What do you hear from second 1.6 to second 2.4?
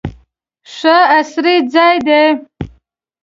ځای دی.